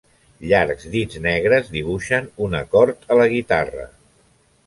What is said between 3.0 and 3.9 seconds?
a la guitarra.